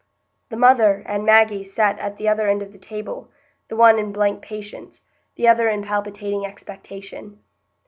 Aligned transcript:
The 0.49 0.57
mother 0.57 1.03
and 1.05 1.23
Maggie 1.27 1.63
sat 1.63 1.99
at 1.99 2.17
the 2.17 2.27
other 2.27 2.47
end 2.49 2.63
of 2.63 2.71
the 2.71 2.79
table, 2.79 3.29
the 3.67 3.75
one 3.75 3.99
in 3.99 4.11
blank 4.11 4.41
patience, 4.41 5.03
the 5.35 5.47
other 5.47 5.69
in 5.69 5.83
palpitating 5.83 6.43
expectation. 6.43 7.39